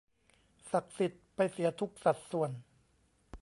[0.71, 2.51] ศักดิ์สิทธิ์ไปเสียทุกสัดส่วน